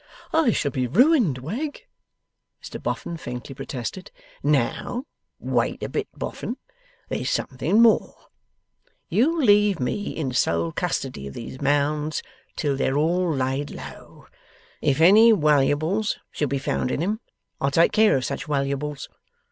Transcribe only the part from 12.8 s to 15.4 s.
all laid low. If any